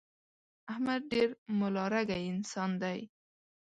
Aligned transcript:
احمد 0.71 1.01
ډېر 1.11 1.29
ملا 1.59 1.85
رګی 1.93 2.21
انسان 2.33 2.71
دی. 2.81 2.99